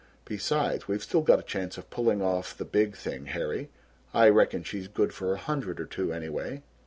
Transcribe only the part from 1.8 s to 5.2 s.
pulling of the big thing, Harry. I reckon she's good